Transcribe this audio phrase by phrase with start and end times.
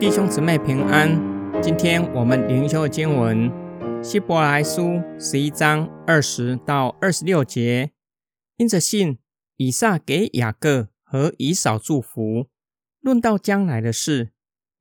[0.00, 1.10] 弟兄姊妹平安，
[1.60, 3.50] 今天我们灵修的经文
[4.00, 7.90] 希伯来书十一章二十到二十六节。
[8.58, 9.18] 因着信，
[9.56, 12.46] 以撒给雅各和以扫祝福。
[13.00, 14.30] 论到将来的事，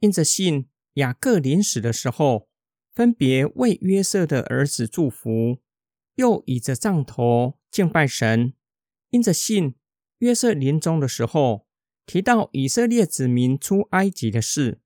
[0.01, 2.47] 因着信，雅各临死的时候，
[2.93, 5.57] 分别为约瑟的儿子祝福，
[6.13, 8.53] 又倚着杖头敬拜神。
[9.09, 9.73] 因着信，
[10.19, 11.65] 约瑟临终的时候，
[12.05, 14.79] 提到以色列子民出埃及的事。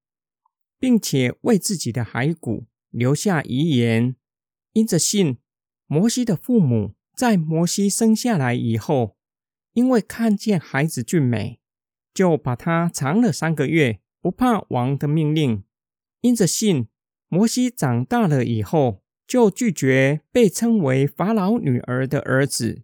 [0.81, 4.15] 并且为自己的骸骨留下遗言。
[4.73, 5.37] 因着信，
[5.85, 9.15] 摩西的父母在摩西生下来以后，
[9.73, 11.59] 因为看见孩子俊美，
[12.15, 15.63] 就把他藏了三个月，不怕王的命令。
[16.21, 16.87] 因着信，
[17.27, 22.81] 摩西长大了以后，就拒绝被称为法老女儿的儿子，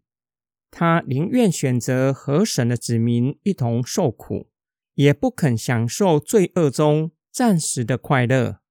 [0.69, 4.51] 他宁愿选择和神的子民一同受苦，
[4.93, 7.11] 也不肯享受罪恶中。
[7.37, 8.61] 暂时的快乐，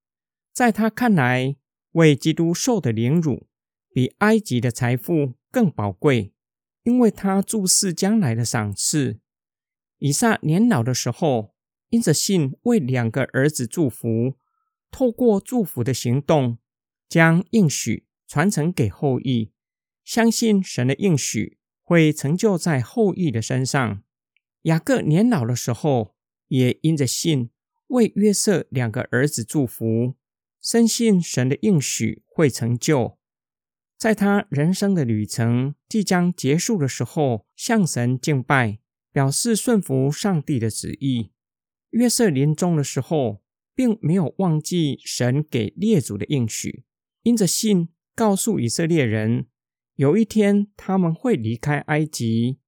[0.52, 1.54] 在他看来，
[1.92, 3.46] 为基督受的凌辱，
[3.92, 6.32] 比埃及的财富更宝贵，
[6.82, 9.20] 因为他注视将来的赏赐。
[9.98, 11.54] 以撒年老的时候，
[11.90, 14.34] 因着信为两个儿子祝福，
[14.90, 16.58] 透过祝福的行动，
[17.08, 19.52] 将应许传承给后裔，
[20.04, 24.02] 相信神的应许会成就在后裔的身上。
[24.62, 26.16] 雅各年老的时候，
[26.48, 27.50] 也因着信。
[27.88, 30.14] 为约瑟两个儿子祝福，
[30.60, 33.18] 深信神的应许会成就。
[33.96, 38.78] 在他人生的旅程即将结束的时候，向神敬拜，
[39.10, 41.32] 表示顺服上帝的旨意。
[41.90, 43.42] 约瑟临终的时候，
[43.74, 46.84] 并没有忘记神给列祖的应许，
[47.22, 49.46] 因着信告诉以色列人，
[49.94, 52.58] 有一天他们会离开埃及，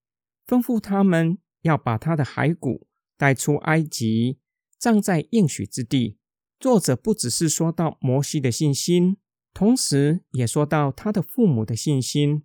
[0.46, 2.86] 吩咐他们要把他的骸骨
[3.18, 4.38] 带出埃及。
[4.78, 6.16] 葬在应许之地。
[6.60, 9.16] 作者不只是说到摩西的信心，
[9.52, 12.44] 同时也说到他的父母的信心，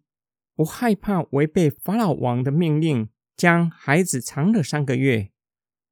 [0.56, 5.32] 不害怕违背法老王的命令，将孩子藏了三个月。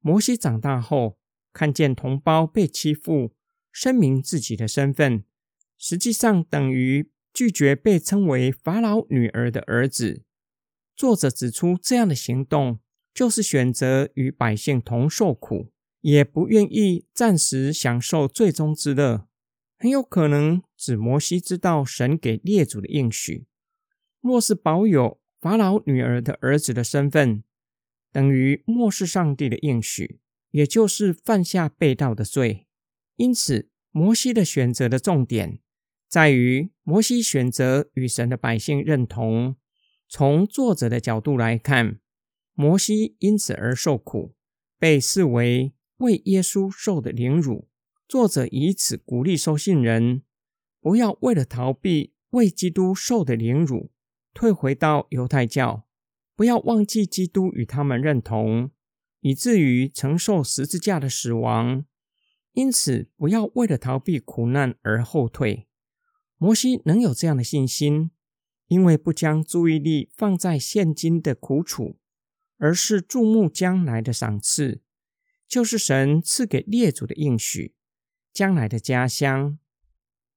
[0.00, 1.18] 摩西长大后，
[1.52, 3.32] 看见同胞被欺负，
[3.72, 5.24] 声明自己的身份，
[5.76, 10.22] 实际上等于拒绝被称为法老女儿的儿子。
[10.94, 12.78] 作者指出，这样的行动
[13.12, 15.71] 就是选择与百姓同受苦。
[16.02, 19.28] 也不愿意暂时享受最终之乐，
[19.78, 23.46] 很有可能指摩西知道神给列祖的应许，
[24.20, 27.44] 若是保有法老女儿的儿子的身份，
[28.10, 30.18] 等于漠视上帝的应许，
[30.50, 32.66] 也就是犯下背道的罪。
[33.14, 35.60] 因此，摩西的选择的重点
[36.08, 39.54] 在于摩西选择与神的百姓认同。
[40.08, 42.00] 从作者的角度来看，
[42.54, 44.34] 摩西因此而受苦，
[44.80, 45.72] 被视为。
[46.02, 47.68] 为耶稣受的凌辱，
[48.08, 50.22] 作者以此鼓励收信人，
[50.80, 53.92] 不要为了逃避为基督受的凌辱，
[54.34, 55.86] 退回到犹太教，
[56.34, 58.72] 不要忘记基督与他们认同，
[59.20, 61.84] 以至于承受十字架的死亡。
[62.52, 65.68] 因此，不要为了逃避苦难而后退。
[66.36, 68.10] 摩西能有这样的信心，
[68.66, 71.96] 因为不将注意力放在现今的苦楚，
[72.58, 74.82] 而是注目将来的赏赐。
[75.52, 77.74] 就是神赐给列祖的应许，
[78.32, 79.58] 将来的家乡。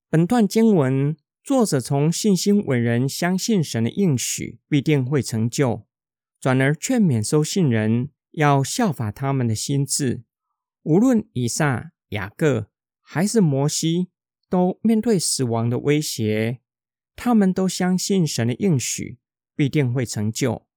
[0.09, 5.88] 本段经文，作者从信心伟人相信神的应许必定会成就，
[6.38, 10.26] 转而劝勉收信人要效法他们的心志。
[10.84, 14.09] 无论以撒、雅各还是摩西，
[14.50, 16.59] 都面对死亡的威胁，
[17.16, 19.20] 他们都相信神的应许
[19.56, 20.68] 必定会成就，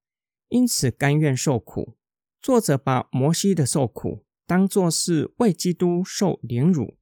[0.47, 1.97] 因此甘愿受苦。
[2.41, 4.25] 作者把摩西的受苦。
[4.49, 6.97] 当作是为基督受凌辱，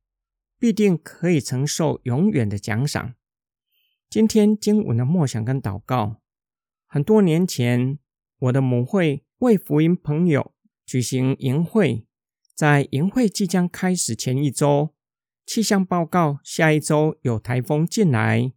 [0.58, 3.14] 必定可以承受永远的奖赏。
[4.10, 6.20] 今天经文的默想跟祷告，
[6.88, 8.00] 很多年前，
[8.40, 10.52] 我的母会为福音朋友
[10.84, 12.04] 举行营会，
[12.52, 14.92] 在营会即将开始前一周，
[15.46, 18.52] 气象报告下一周有台风进来，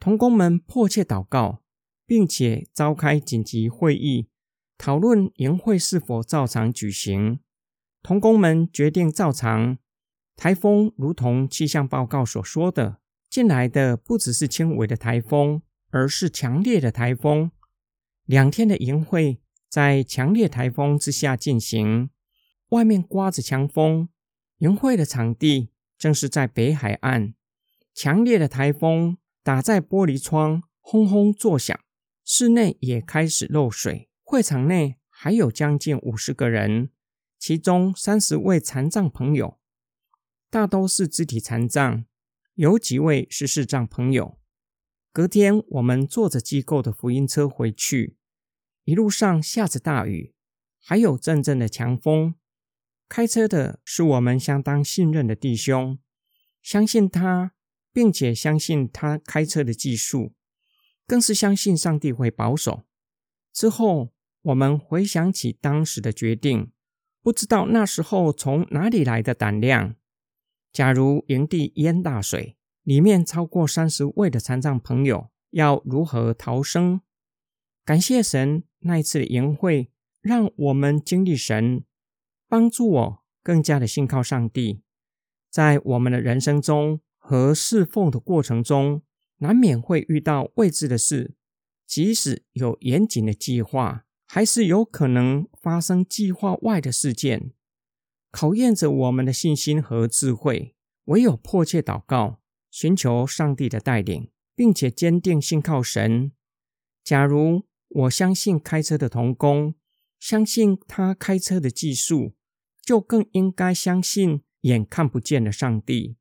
[0.00, 1.62] 同工们迫切祷告，
[2.04, 4.26] 并且召开紧急会议，
[4.76, 7.38] 讨论营会是否照常举行。
[8.08, 9.76] 同工们决定照常。
[10.34, 15.60] 台风如同气象报告所说的，进来的不只是轻微的台风，
[15.90, 17.50] 而是强烈的台风。
[18.24, 22.08] 两天的营会在强烈台风之下进行，
[22.70, 24.08] 外面刮着强风。
[24.60, 25.68] 营会的场地
[25.98, 27.34] 正是在北海岸，
[27.92, 31.78] 强烈的台风打在玻璃窗，轰轰作响，
[32.24, 34.08] 室内也开始漏水。
[34.24, 36.88] 会场内还有将近五十个人。
[37.38, 39.58] 其中三十位残障朋友，
[40.50, 42.04] 大都是肢体残障，
[42.54, 44.38] 有几位是视障朋友。
[45.12, 48.16] 隔天，我们坐着机构的福音车回去，
[48.84, 50.34] 一路上下着大雨，
[50.80, 52.34] 还有阵阵的强风。
[53.08, 55.98] 开车的是我们相当信任的弟兄，
[56.60, 57.54] 相信他，
[57.92, 60.34] 并且相信他开车的技术，
[61.06, 62.82] 更是相信上帝会保守。
[63.52, 64.12] 之后，
[64.42, 66.70] 我们回想起当时的决定，
[67.28, 69.96] 不知道那时候从哪里来的胆量。
[70.72, 77.02] 假如营地淹大水，里面超过三十位的残障朋友要如何逃生？
[77.84, 79.90] 感谢神，那一次的营会
[80.22, 81.84] 让我们经历神
[82.48, 84.80] 帮助我，更加的信靠上帝。
[85.50, 89.02] 在我们的人生中和侍奉的过程中，
[89.40, 91.34] 难免会遇到未知的事。
[91.86, 97.52] 即使有严谨的计划，还是有可能发生计划外的事件，
[98.30, 100.74] 考验着我们的信心和智慧。
[101.06, 106.32] 唯有迫切祷告，寻求上帝的带领，并且坚定信靠神。
[107.02, 109.74] 假如我相信开车的童工，
[110.20, 112.34] 相信他开车的技术，
[112.82, 116.18] 就更应该相信眼看不见的上帝。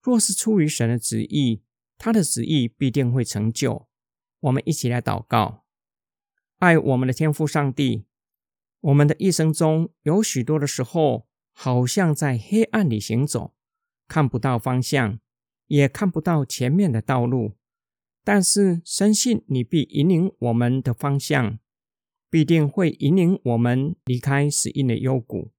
[0.00, 1.64] 若是出于神的旨意，
[1.98, 3.88] 他的旨意必定会成就。
[4.38, 5.64] 我们一起来祷告，
[6.60, 8.04] 爱我们的天父上帝。
[8.80, 13.54] 我们的一生中有许多的时候，好像在黑暗里行走，
[14.06, 15.18] 看不到方向，
[15.68, 17.56] 也看不到前面的道路。
[18.22, 21.58] 但是深信你必引领我们的方向，
[22.28, 25.52] 必定会引领我们离开死荫的幽谷，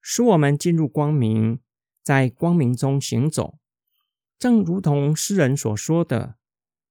[0.00, 1.60] 使我们进入光明，
[2.02, 3.58] 在光明中行走。
[4.36, 6.34] 正如同诗人所说的。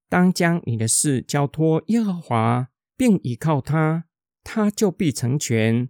[0.07, 4.05] 当将你的事交托耶和华，并倚靠他，
[4.43, 5.89] 他就必成全。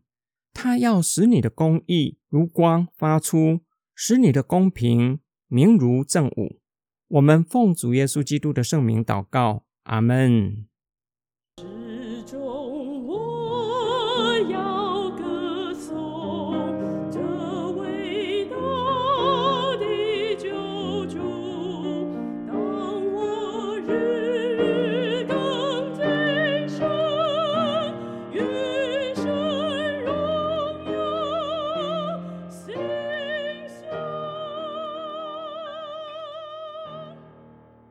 [0.53, 3.61] 他要使你的公义如光发出，
[3.95, 6.59] 使你的公平明如正午。
[7.07, 10.67] 我们奉主耶稣基督的圣名祷告，阿门。